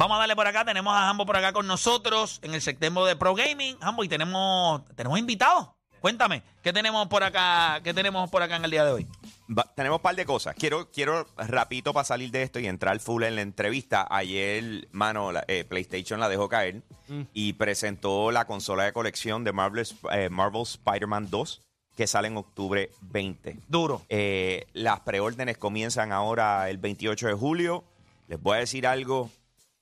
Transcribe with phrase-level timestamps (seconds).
[0.00, 0.64] Vamos a darle por acá.
[0.64, 3.76] Tenemos a Hambo por acá con nosotros en el segmento de Pro Gaming.
[3.82, 5.68] Hambo, y tenemos, tenemos invitados.
[6.00, 7.82] Cuéntame, ¿qué tenemos por acá?
[7.84, 9.06] ¿Qué tenemos por acá en el día de hoy?
[9.54, 10.54] Va- tenemos un par de cosas.
[10.58, 14.06] Quiero, quiero rapidito para salir de esto y entrar full en la entrevista.
[14.08, 16.82] Ayer, mano, la- eh, PlayStation la dejó caer
[17.34, 21.60] y presentó la consola de colección de Marvel, eh, Marvel Spider-Man 2
[21.94, 23.58] que sale en octubre 20.
[23.68, 24.00] Duro.
[24.08, 27.84] Eh, las preórdenes comienzan ahora el 28 de julio.
[28.28, 29.28] Les voy a decir algo.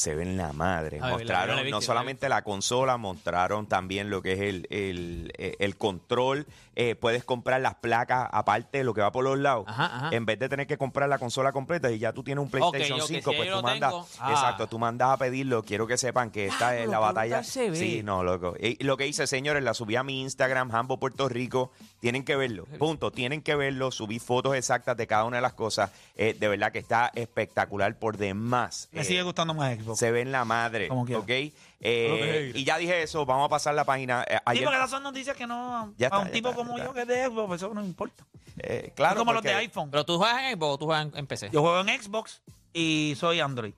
[0.00, 0.98] Se ven la madre.
[1.02, 5.56] A mostraron la no solamente la consola, mostraron también lo que es el, el, eh,
[5.58, 6.46] el control.
[6.76, 9.66] Eh, puedes comprar las placas aparte de lo que va por los lados.
[9.68, 10.08] Ajá, ajá.
[10.12, 12.98] En vez de tener que comprar la consola completa y ya tú tienes un PlayStation
[13.00, 13.94] ok, 5, si pues tú mandas.
[14.18, 14.30] ah.
[14.30, 15.62] Exacto, tú mandas a pedirlo.
[15.62, 17.36] Quiero que sepan que esta es Diablo, la batalla.
[17.38, 17.76] brutal se ve.
[17.76, 18.54] Sí, no, loco.
[18.58, 21.70] Y lo que hice, señores, la subí a mi Instagram, Hambo Puerto Rico.
[22.00, 22.64] Tienen que verlo.
[22.78, 23.10] Punto.
[23.10, 23.90] Tienen que verlo.
[23.90, 25.90] Subí fotos exactas de cada una de las cosas.
[26.16, 28.88] Eh, de verdad que está espectacular por demás.
[28.92, 29.89] Me Eh, sigue gustando más Xbox.
[29.96, 30.88] Se ve en la madre.
[30.88, 31.20] Como quiera.
[31.20, 31.30] ¿Ok?
[31.82, 33.24] Eh, y ya dije eso.
[33.26, 34.22] Vamos a pasar la página.
[34.28, 35.92] Eh, Sí, ayer- porque esas son noticias que no.
[35.96, 37.74] Ya a está, un ya tipo está, como ya yo que es de Xbox, eso
[37.74, 38.24] no importa.
[38.58, 39.14] eh, claro.
[39.14, 39.90] es como los de iPhone.
[39.90, 41.50] Pero tú juegas en Xbox o tú juegas en, en PC.
[41.52, 43.72] Yo juego en Xbox y soy Android.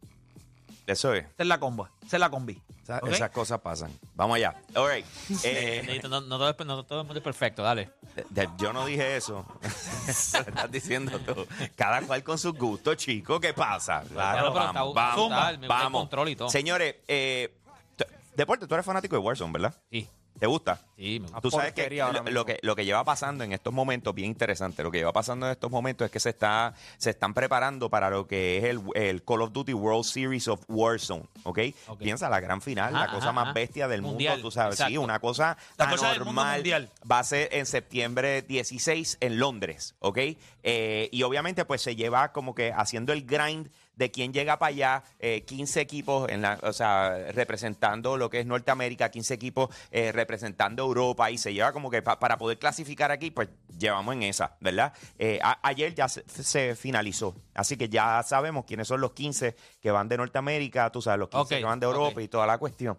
[0.86, 1.24] Eso es.
[1.24, 1.88] Esa es la combo.
[2.04, 2.60] Esa es la combi.
[2.82, 3.08] Esa- ¿Ok?
[3.10, 3.90] Esas cosas pasan.
[4.14, 4.54] Vamos allá.
[4.74, 5.06] All right.
[5.44, 7.90] Eh, No, no todo es, no todo el mundo es perfecto, dale.
[8.30, 9.46] de- yo no dije eso.
[9.62, 9.68] Lo
[10.48, 11.46] estás diciendo tú.
[11.76, 13.40] Cada cual con sus gustos, chicos.
[13.40, 14.02] ¿Qué pasa?
[14.12, 16.00] Claro, pero está vamos, brutal, vamos, me gusta el vamos.
[16.02, 16.48] control y todo.
[16.50, 17.54] Señores, eh,
[17.96, 19.74] t- Deporte, tú eres fanático de Warzone, ¿verdad?
[19.90, 20.80] Sí, ¿Te gusta?
[20.96, 21.40] sí, me gusta.
[21.40, 21.88] Tú sabes que
[22.30, 25.46] lo, que lo que lleva pasando en estos momentos, bien interesante, lo que lleva pasando
[25.46, 28.80] en estos momentos es que se está se están preparando para lo que es el,
[28.94, 31.58] el Call of Duty World Series of Warzone, ¿ok?
[31.88, 31.98] Ok.
[32.00, 33.52] Piensa la gran final, Ajá, la cosa ajá, más ajá.
[33.52, 36.56] bestia del Mundial, mundo, tú sabes, sí, una cosa La cosa del mundo anormal.
[36.58, 36.90] mundial.
[37.10, 40.18] Va a ser en septiembre 16 en Londres, ¿ok?
[40.64, 44.70] Eh, y obviamente pues se lleva como que haciendo el grind de quién llega para
[44.70, 49.68] allá, eh, 15 equipos, en la, o sea, representando lo que es Norteamérica, 15 equipos
[49.90, 54.14] eh, representando Europa y se lleva como que pa- para poder clasificar aquí, pues llevamos
[54.14, 54.92] en esa, ¿verdad?
[55.18, 59.54] Eh, a- ayer ya se, se finalizó, así que ya sabemos quiénes son los 15
[59.80, 62.46] que van de Norteamérica, tú sabes, los 15 Ok, que van de Europa y toda
[62.46, 62.98] la cuestión.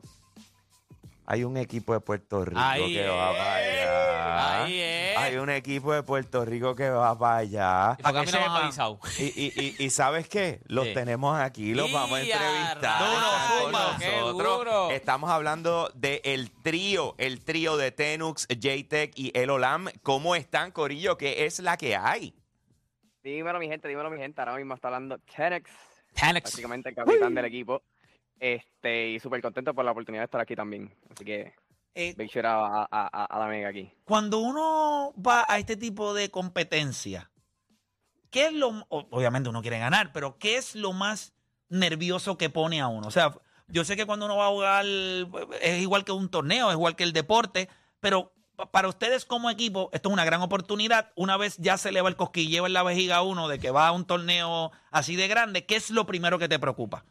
[1.25, 4.63] Hay un equipo de Puerto Rico Ahí que va para allá.
[4.63, 5.17] Ahí es.
[5.17, 7.97] Hay un equipo de Puerto Rico que va para allá.
[7.99, 8.99] Y a mí no avisado.
[9.17, 10.59] Y, y, y, y ¿sabes qué?
[10.65, 10.93] Los Sí.
[10.93, 12.79] tenemos aquí, los vamos a entrevistar.
[13.99, 14.57] qué nosotros.
[14.57, 14.91] duro.
[14.91, 19.87] Estamos hablando del trío, el trío de Tenux, JTech y Elolam.
[20.01, 21.17] ¿Cómo están, Corillo?
[21.17, 22.35] ¿Qué es la que hay?
[23.23, 24.41] Dímelo, mi gente, dímelo, mi gente.
[24.41, 25.71] Ahora mismo está hablando Tenex,
[26.19, 26.51] Panex.
[26.51, 27.81] básicamente el capitán del equipo.
[28.43, 30.93] Este, y súper contento por la oportunidad de estar aquí también.
[31.09, 31.53] Así que,
[31.95, 33.89] Eh, big shout out a, a, a- la mega aquí.
[34.03, 37.31] cuando uno va a este tipo de competencia,
[38.31, 38.85] ¿qué es lo.
[38.89, 41.33] Obviamente uno quiere ganar, pero ¿qué es lo más
[41.69, 43.07] nervioso que pone a uno?
[43.07, 43.33] O sea,
[43.69, 44.85] yo sé que cuando uno va a jugar
[45.61, 47.69] es igual que un torneo, es igual que el deporte,
[48.01, 51.11] pero pa- para ustedes como equipo, esto es una gran oportunidad.
[51.15, 53.71] Una vez ya se le va el cosquilleo en la vejiga a uno de que
[53.71, 57.05] va a un torneo así de grande, ¿qué es lo primero que te preocupa?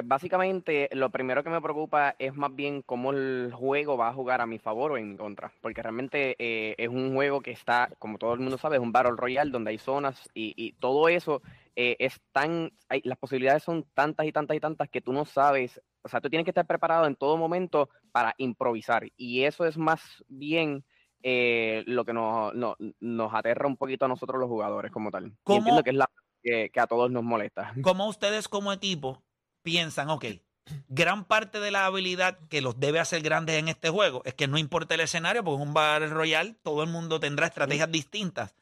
[0.00, 4.14] Pues básicamente lo primero que me preocupa es más bien cómo el juego va a
[4.14, 7.50] jugar a mi favor o en mi contra, porque realmente eh, es un juego que
[7.50, 10.72] está, como todo el mundo sabe, es un Battle Royale donde hay zonas y, y
[10.72, 11.42] todo eso
[11.76, 15.26] eh, es tan, hay, las posibilidades son tantas y tantas y tantas que tú no
[15.26, 19.66] sabes, o sea, tú tienes que estar preparado en todo momento para improvisar y eso
[19.66, 20.82] es más bien
[21.22, 25.34] eh, lo que nos, nos, nos aterra un poquito a nosotros los jugadores como tal.
[25.46, 26.08] Y entiendo que es la
[26.42, 27.74] que, que a todos nos molesta.
[27.82, 29.22] ¿Cómo ustedes como equipo
[29.62, 30.24] piensan, ok,
[30.88, 34.48] gran parte de la habilidad que los debe hacer grandes en este juego es que
[34.48, 38.54] no importa el escenario, porque en un Battle Royale todo el mundo tendrá estrategias distintas.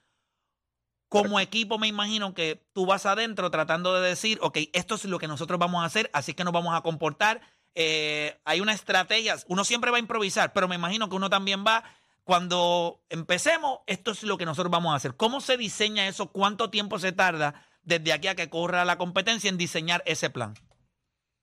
[1.09, 5.19] Como equipo me imagino que tú vas adentro tratando de decir, ok, esto es lo
[5.19, 7.41] que nosotros vamos a hacer, así que nos vamos a comportar.
[7.75, 11.65] Eh, hay una estrategia, uno siempre va a improvisar, pero me imagino que uno también
[11.67, 11.85] va,
[12.25, 15.17] cuando empecemos, esto es lo que nosotros vamos a hacer.
[15.17, 16.27] ¿Cómo se diseña eso?
[16.27, 20.55] ¿Cuánto tiempo se tarda desde aquí a que corra la competencia en diseñar ese plan?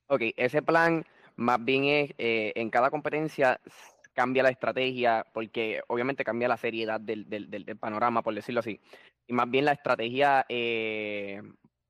[0.07, 1.03] Ok, ese plan
[1.35, 3.59] más bien es, eh, en cada competencia
[4.13, 8.59] cambia la estrategia, porque obviamente cambia la seriedad del, del, del- del panorama, por decirlo
[8.61, 8.79] así.
[9.27, 11.41] Y más bien la estrategia, eh,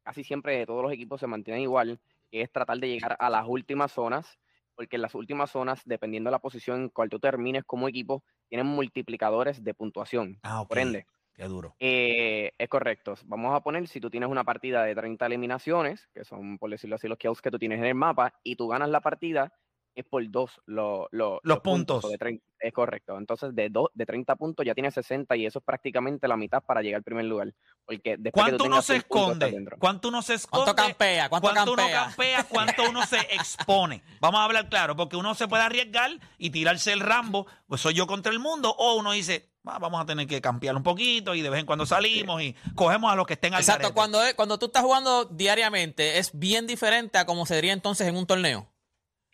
[0.03, 1.99] casi siempre de todos los equipos se mantiene igual,
[2.31, 4.39] que es tratar de llegar a las últimas zonas,
[4.75, 8.23] porque en las últimas zonas, dependiendo de la posición en cual tú termines como equipo,
[8.49, 10.39] tienen multiplicadores de puntuación.
[10.41, 10.69] Ah, ok.
[10.69, 11.75] Por ende, Qué duro.
[11.79, 13.15] eh, es correcto.
[13.25, 16.95] Vamos a poner, si tú tienes una partida de 30 eliminaciones, que son, por decirlo
[16.95, 19.53] así, los kills que tú tienes en el mapa, y tú ganas la partida,
[19.95, 22.09] es por dos lo- lo- Los o puntos.
[22.11, 23.17] de 30 es correcto.
[23.17, 26.61] Entonces, de, dos de 30 puntos ya tiene 60 y eso es prácticamente la mitad
[26.63, 27.53] para llegar al primer lugar.
[27.85, 29.75] Porque ¿Cuánto uno se 100 puntos, estás esconde?
[29.79, 30.63] ¿Cuánto uno se esconde?
[30.65, 31.29] ¿Cuánto campea?
[31.29, 32.43] ¿Cuánto, ¿Cuánto uno campea?
[32.49, 34.03] ¿Cuánto uno se expone?
[34.19, 37.93] Vamos a hablar claro, porque uno se puede arriesgar y tirarse el Rambo, pues soy
[37.93, 41.35] yo contra el mundo, o uno dice, "Ah, vamos a tener que campear un poquito
[41.35, 43.93] y de vez en cuando salimos y cogemos a los que estén al Exacto, garete.
[43.95, 48.15] cuando, es- cuando tú estás jugando diariamente es bien diferente a como sería entonces en
[48.17, 48.67] un torneo.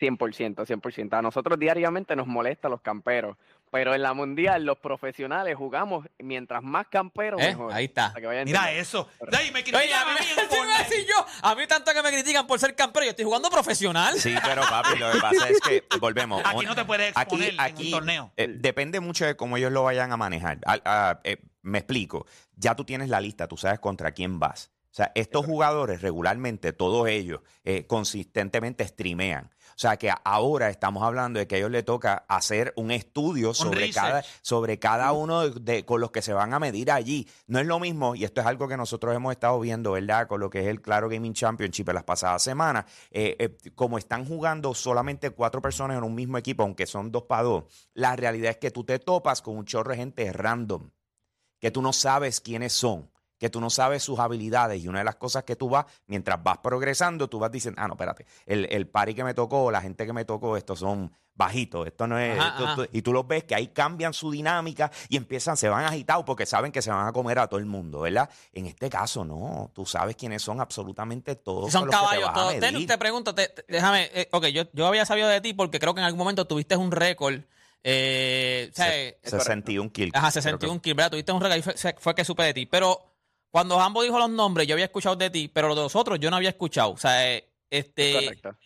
[0.02, 1.12] 100%, 100%.
[1.18, 3.36] A nosotros diariamente nos molesta los camperos,
[3.70, 7.48] pero en la mundial los profesionales jugamos mientras más camperos ¿Eh?
[7.50, 7.72] mejor.
[7.72, 8.08] Ahí está.
[8.08, 9.08] Para que vayan Mira eso.
[9.32, 11.26] Ay, me Oye, critican a mí, a mí me- en te iba a decir yo,
[11.42, 14.18] a mí tanto que me critican por ser campeón, yo estoy jugando profesional.
[14.18, 16.42] Sí, pero papi, lo que pasa es que, volvemos.
[16.44, 18.32] Aquí no te puedes exponer Aquí, en aquí un torneo.
[18.36, 20.58] eh, depende mucho de cómo ellos lo vayan a manejar.
[20.66, 22.26] Al- eh, me explico.
[22.56, 24.70] Ya tú tienes la lista, tú sabes contra quién vas.
[24.90, 29.50] O sea, estos jugadores regularmente, todos ellos, eh, consistentemente streamean.
[29.82, 33.52] O sea, que ahora estamos hablando de que a ellos les toca hacer un estudio
[33.52, 33.94] sobre research.
[33.94, 37.26] cada, sobre cada uno de, de- con los que se van a medir allí.
[37.48, 40.28] No es lo mismo, y esto es algo que nosotros hemos estado viendo, ¿verdad?
[40.28, 42.84] Con lo que es el Claro Gaming Championship en las pasadas semanas.
[43.10, 47.24] eh, eh, como están jugando solamente cuatro personas en un mismo equipo, aunque son dos
[47.24, 47.64] para dos,
[47.94, 50.90] la realidad es que tú te topas con un chorro de gente random,
[51.58, 53.10] que tú no sabes quiénes son
[53.42, 56.40] que tú no sabes sus habilidades y una de las cosas que tú vas, mientras
[56.44, 59.80] vas progresando, tú vas diciendo, ah, no, espérate, el, el party que me tocó, la
[59.82, 62.38] gente que me tocó, estos son bajitos, esto no es...
[62.38, 62.82] Ajá, esto- ajá.
[62.92, 66.46] y tú los ves que ahí cambian su dinámica y empiezan, se van agitados porque
[66.46, 68.30] saben que se van a comer a todo el mundo, ¿verdad?
[68.52, 71.72] En este caso, no, tú sabes quiénes son absolutamente todos.
[71.72, 72.60] Son con los que te caballos vas a todos.
[72.60, 72.86] Te, medir.
[72.86, 75.94] te pregunto, te- te- déjame, eh, ok, yo, yo había sabido de ti porque creo
[75.94, 77.40] que en algún momento tuviste un récord.
[77.82, 80.12] Eh, o sea, Se- eh, 61 kills.
[80.14, 81.10] Ajá, creo que- 61 kills, ¿verdad?
[81.10, 82.66] Tuviste un récord y fue, fue que supe de ti.
[82.66, 83.11] Pero
[83.52, 86.30] cuando Jambo dijo los nombres, yo había escuchado de ti, pero de los otros yo
[86.30, 86.92] no había escuchado.
[86.92, 88.56] O sea, eh, este, Correcto.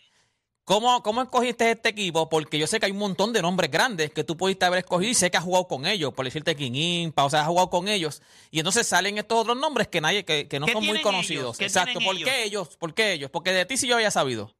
[0.63, 2.29] ¿cómo, ¿cómo escogiste este equipo?
[2.29, 5.11] Porque yo sé que hay un montón de nombres grandes que tú pudiste haber escogido
[5.11, 7.69] y sé que has jugado con ellos, por decirte King Impa, o sea, has jugado
[7.69, 8.23] con ellos.
[8.49, 11.59] Y entonces salen estos otros nombres que nadie, que, que no ¿Qué son muy conocidos.
[11.59, 11.99] Exacto.
[11.99, 12.77] ¿Por qué ellos?
[12.77, 13.29] ¿Por qué ellos?
[13.29, 14.55] Porque de ti sí yo había sabido.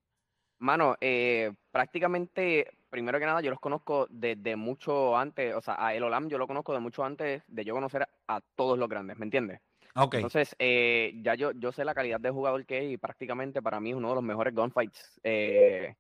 [0.60, 5.94] Mano, eh, prácticamente, primero que nada, yo los conozco desde mucho antes, o sea, a
[5.94, 9.18] El Olam yo lo conozco de mucho antes de yo conocer a todos los grandes,
[9.18, 9.62] ¿me entiendes?
[9.98, 10.16] Ok.
[10.16, 13.80] Entonces, eh, ya yo, yo sé la calidad de jugador que es y prácticamente para
[13.80, 15.96] mí es uno de los mejores gunfights, eh,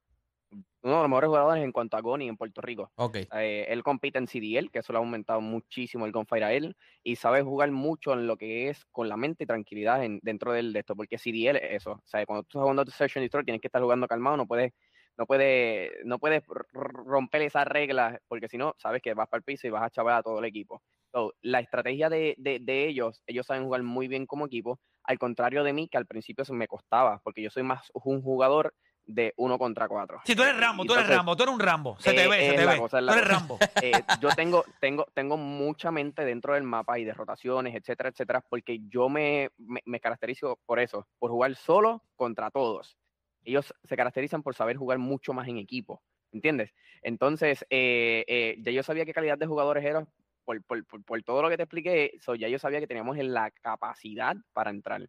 [0.82, 2.92] uno de los mejores jugadores en cuanto a Goni en Puerto Rico.
[2.96, 3.18] Ok.
[3.34, 6.76] Eh, él compite en CDL, que eso le ha aumentado muchísimo el gunfight a él,
[7.04, 10.54] y sabe jugar mucho en lo que es con la mente y tranquilidad en- dentro
[10.54, 11.92] del, de esto, porque CDL es eso.
[11.94, 14.48] O sea, cuando tú estás jugando tu and Destroy, tienes que estar jugando calmado, no
[14.48, 14.72] puedes,
[15.18, 16.44] no puedes, no puedes
[16.74, 19.90] romper esas reglas, porque si no, sabes que vas para el piso y vas a
[19.90, 20.82] chavar a todo el equipo.
[21.12, 25.18] So, la estrategia de, de, de ellos, ellos saben jugar muy bien como equipo, al
[25.18, 28.74] contrario de mí, que al principio se me costaba, porque yo soy más un jugador
[29.08, 30.20] de uno contra cuatro.
[30.26, 31.98] Si tú eres Rambo, tú eres Entonces, Rambo, tú eres un Rambo.
[32.00, 32.78] Se te eh, ve, se te ve.
[32.78, 33.34] cosa, tú eres cosa.
[33.34, 33.58] Rambo.
[33.82, 38.44] eh, yo tengo, tengo, tengo mucha mente dentro del mapa y de rotaciones, etcétera, etcétera,
[38.48, 42.98] porque yo me, me, me caracterizo por eso, por jugar solo contra todos.
[43.44, 46.02] Ellos se caracterizan por saber jugar mucho más en equipo,
[46.32, 46.74] ¿entiendes?
[47.02, 50.08] Entonces, eh, eh, ya yo sabía qué calidad de jugadores eran
[50.44, 53.18] por, por, por, por todo lo que te expliqué, so, ya yo sabía que teníamos
[53.18, 55.02] la capacidad para entrar,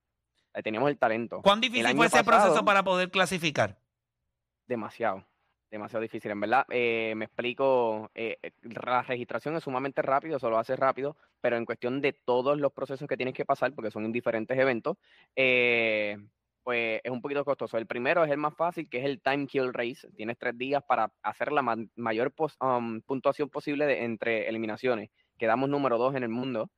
[0.54, 1.42] eh, teníamos el talento.
[1.42, 3.78] ¿Cuán difícil fue ese pasado- proceso para poder clasificar?
[4.66, 5.26] demasiado,
[5.70, 6.30] demasiado difícil.
[6.30, 11.16] En verdad, eh, me explico, eh, la registración es sumamente rápido, eso lo hace rápido,
[11.40, 14.58] pero en cuestión de todos los procesos que tienes que pasar, porque son en diferentes
[14.58, 14.98] eventos,
[15.36, 16.18] eh,
[16.68, 17.78] pues es un poquito costoso.
[17.78, 20.06] El primero es el más fácil, que es el Time Kill Race.
[20.14, 25.08] Tienes tres días para hacer la ma- mayor um, puntuación posible de- entre eliminaciones.
[25.38, 26.70] Quedamos número dos en el mundo.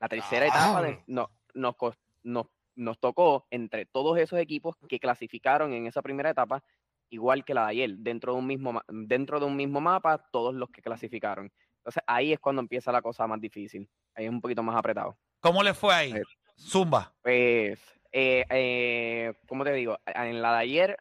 [0.00, 4.98] La tercera etapa de- no, nos, cos- nos, nos tocó entre todos esos equipos que
[4.98, 6.64] clasificaron en esa primera etapa,
[7.10, 10.54] igual que la de ayer, dentro de un mismo, dentro de un mismo mapa, todos
[10.54, 11.52] los que clasificaron.
[11.80, 13.86] Entonces ahí es cuando empieza la cosa más difícil.
[14.14, 15.18] Ahí es un poquito más apretado.
[15.40, 16.12] ¿Cómo le fue ahí?
[16.12, 16.22] Eh,
[16.58, 17.14] Zumba.
[17.20, 17.78] Pues,
[18.18, 19.98] eh, eh, ¿cómo te digo?
[20.06, 20.96] En la de ayer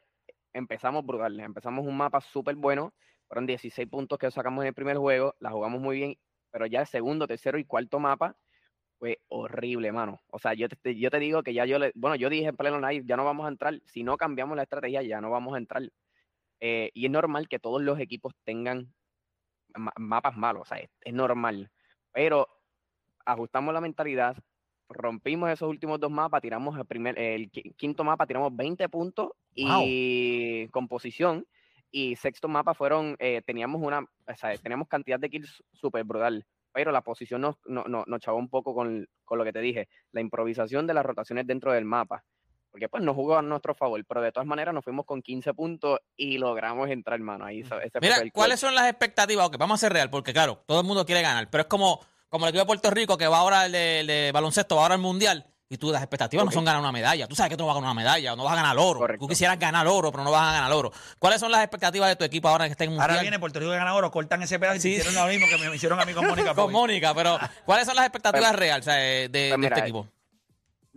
[0.54, 1.40] empezamos brutal.
[1.40, 2.94] Empezamos un mapa súper bueno.
[3.28, 5.36] Fueron 16 puntos que sacamos en el primer juego.
[5.40, 6.18] La jugamos muy bien.
[6.52, 8.38] Pero ya el segundo, tercero y cuarto mapa
[9.00, 10.24] fue horrible, mano.
[10.30, 11.92] O sea, yo te, yo te digo que ya yo le...
[11.96, 13.80] Bueno, yo dije en pleno live, ya no vamos a entrar.
[13.86, 15.84] Si no cambiamos la estrategia, ya no vamos a entrar.
[16.62, 18.94] Eh, y es normal que todos los equipos tengan
[19.76, 20.64] ma- mapas malos.
[20.64, 21.72] O sea, es normal.
[22.12, 22.48] Pero
[23.26, 24.38] ajustamos la mentalidad,
[24.90, 29.30] rompimos esos últimos dos mapas, tiramos el primer, el qui- quinto mapa, tiramos 20 puntos
[29.54, 31.46] y con posición.
[31.92, 36.46] Y sexto mapa fueron, eh, teníamos una, o sea, teníamos cantidad de kills súper brutal,
[36.74, 39.62] pero la posición nos, no, no- nos chavó un poco con, con lo que te
[39.62, 42.24] dije, la improvisación de las rotaciones dentro del mapa.
[42.72, 45.54] porque pues no jugó a nuestro favor, pero de todas maneras nos fuimos con 15
[45.54, 47.46] puntos y logramos entrar, hermano.
[47.46, 47.64] Ahí,
[48.02, 49.48] Mira, el ¿cuáles son las expectativas?
[49.48, 52.02] Ok, vamos a ser real, porque claro, todo el mundo quiere ganar, pero es como,
[52.30, 54.84] como el equipo de Puerto Rico que va ahora el de, el de baloncesto, va
[54.84, 57.28] ahora al mundial, y tú las expectativas no son ganar una medalla.
[57.28, 58.78] Tú sabes que tú no vas a ganar una medalla, o no vas a ganar
[58.78, 59.00] oro.
[59.00, 59.26] Correcto.
[59.26, 60.92] Tú quisieras ganar oro, pero no vas a ganar oro.
[61.18, 63.10] ¿Cuáles son las expectativas de tu equipo ahora que está en mundial?
[63.10, 64.90] Ahora viene Puerto Rico de ganador, cortan ese pedazo Sí.
[64.90, 66.54] y hicieron lo mismo que me hicieron a mí con Mónica.
[66.54, 66.72] con.
[66.72, 69.76] Mónica, pero ¿cuáles son las expectativas Pues- reales o sea, de, de- pues de mira,
[69.78, 70.08] este equipo?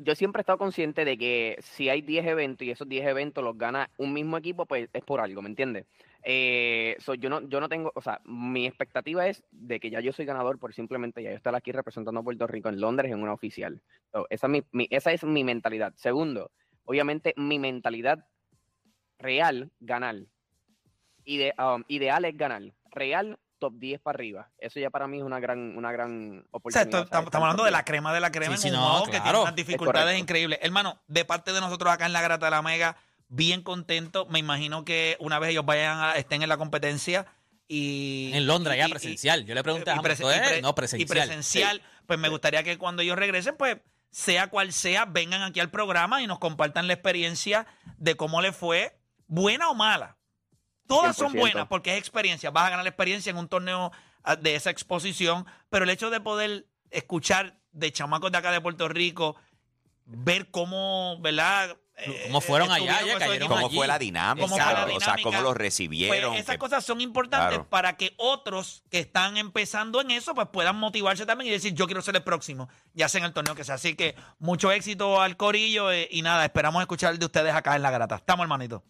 [0.01, 3.43] Yo siempre he estado consciente de que si hay 10 eventos y esos 10 eventos
[3.43, 5.87] los gana un mismo equipo, pues es por algo, ¿me entiendes?
[6.25, 10.01] Eh, so, yo no yo no tengo, o sea, mi expectativa es de que ya
[10.01, 13.13] yo soy ganador por simplemente ya yo estar aquí representando a Puerto Rico en Londres
[13.13, 13.81] en una oficial.
[14.13, 15.95] So, esa, es mi, mi- esa es mi mentalidad.
[15.97, 16.51] Segundo,
[16.85, 18.27] obviamente mi mentalidad
[19.19, 20.17] real, ganar.
[21.25, 22.63] Ide- um, ideal es ganar.
[22.91, 24.51] Real, top 10 para arriba.
[24.59, 27.03] Eso ya para mí es una gran, una gran O sea, oportunidad.
[27.05, 29.05] estamos, estamos hablando de la crema de la crema Sí, en sí, un no, juego
[29.07, 29.43] que tiene claro.
[29.43, 30.59] unas dificultades increíbles.
[30.63, 32.97] Hermano, de parte de nosotros acá en la Grata de la Mega,
[33.29, 34.27] bien contento.
[34.27, 37.27] Me imagino que una vez ellos vayan a, estén en la competencia
[37.67, 38.31] y...
[38.35, 39.45] En Londres, y- ya y- presencial.
[39.45, 41.09] Yo le pregunté a presen- No, Y presencial.
[41.09, 41.83] presencial.
[42.07, 43.79] Pues me gustaría que cuando ellos regresen, pues
[44.11, 47.67] sea cual sea, vengan aquí al programa y nos compartan la experiencia
[47.99, 50.17] de cómo les fue, buena o mala.
[50.87, 51.39] Todas son 100%.
[51.39, 52.51] buenas porque es experiencia.
[52.51, 53.93] Vas a ganar la experiencia en un torneo
[54.23, 58.63] ah, de esa exposición, pero el hecho de poder escuchar de chamacos de acá de
[58.63, 59.37] Puerto Rico,
[60.07, 61.77] ver cómo, ¿verdad?
[62.01, 63.01] Eh, ¿Cómo fueron allá?
[63.05, 63.49] Ya cayeron.
[63.49, 63.77] ¿Cómo allí.
[63.77, 64.47] fue la dinámica?
[64.47, 66.35] ¿Cómo la O sea, cómo los Pues recibieron.
[66.35, 67.69] esas que- cosas son importantes Claro.
[67.69, 71.87] para que otros que están empezando en eso pues puedan motivarse también y decir yo
[71.87, 73.75] quiero ser el próximo, ya sea en el torneo que sea.
[73.75, 77.83] Así que mucho éxito al corillo eh, y nada, esperamos escuchar de ustedes acá en
[77.83, 78.17] La Grata.
[78.17, 78.85] Estamos, hermanito.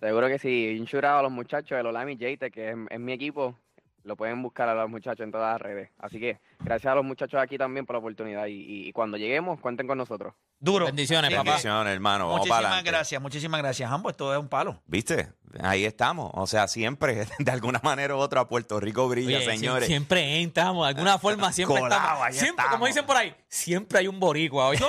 [0.00, 0.78] Seguro que sí.
[0.92, 3.58] Out a los muchachos de Olami Jate, que es, es mi equipo.
[4.04, 5.90] Lo pueden buscar a los muchachos en todas las redes.
[5.98, 8.46] Así que gracias a los muchachos aquí también por la oportunidad.
[8.46, 10.34] Y, y- y cuando lleguemos, cuenten con nosotros.
[10.60, 10.84] Duro.
[10.86, 11.42] Bendiciones, papá.
[11.42, 12.28] Bendiciones, hermano.
[12.28, 12.90] Vamos para Muchísimas adelante.
[12.90, 14.12] gracias, muchísimas gracias, ambos.
[14.12, 14.80] Esto es un palo.
[14.86, 15.32] ¿Viste?
[15.62, 16.30] Ahí estamos.
[16.34, 19.86] O sea, siempre, de alguna manera u otra, Puerto Rico brilla, Oye, señores.
[19.86, 22.24] Siempre entramos, de alguna forma siempre Colado, estamos.
[22.26, 22.70] ahí Siempre, estamos.
[22.72, 24.66] como dicen por ahí, siempre hay un boricua.
[24.68, 24.80] oye.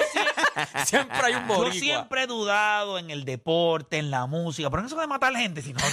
[0.86, 1.80] siempre hay un Yo boricua.
[1.80, 5.62] siempre he dudado en el deporte, en la música, pero en eso de matar gente,
[5.62, 5.86] si no, no,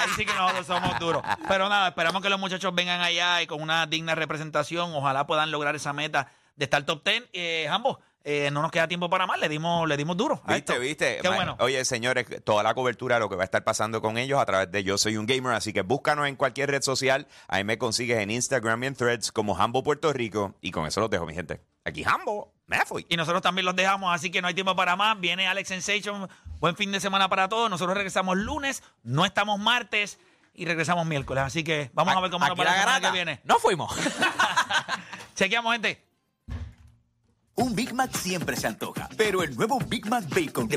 [0.00, 1.22] Ahí sí que nosotros somos duros.
[1.48, 5.50] Pero nada, esperamos que los muchachos vengan allá y con una digna representación, ojalá puedan
[5.50, 7.24] lograr esa meta de estar top 10.
[7.32, 10.42] Eh, ambos, eh, no nos queda tiempo para más, le dimos, le dimos duro.
[10.44, 10.82] a ¿Viste, esto.
[10.82, 11.18] viste?
[11.22, 11.56] Qué bueno.
[11.60, 14.44] Oye, señores, toda la cobertura de lo que va a estar pasando con ellos a
[14.44, 17.26] través de Yo Soy un Gamer, así que búscanos en cualquier red social.
[17.48, 20.54] Ahí me consigues en Instagram y en Threads como Hambo Puerto Rico.
[20.60, 21.60] Y con eso los dejo, mi gente.
[21.84, 23.06] Aquí Hambo, me fui.
[23.08, 25.18] Y nosotros también los dejamos, así que no hay tiempo para más.
[25.18, 26.28] Viene Alex Sensation.
[26.60, 27.70] Buen fin de semana para todos.
[27.70, 30.18] Nosotros regresamos lunes, no estamos martes
[30.54, 31.42] y regresamos miércoles.
[31.42, 33.40] Así que vamos a ver cómo nos va la la semana que viene.
[33.44, 33.96] No fuimos.
[35.34, 36.04] Chequeamos, gente.
[37.54, 40.76] Un Big Mac siempre se antoja, pero el nuevo Big Mac Bacon de